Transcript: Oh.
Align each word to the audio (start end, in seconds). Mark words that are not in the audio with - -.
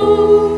Oh. 0.00 0.57